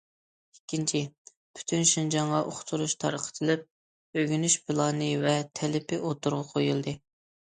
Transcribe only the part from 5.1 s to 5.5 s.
ۋە